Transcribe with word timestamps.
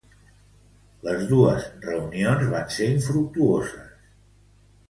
Les 1.07 1.19
dos 1.33 1.67
reunions 1.85 2.49
van 2.57 2.73
ser 2.79 2.91
infructuoses. 2.97 3.93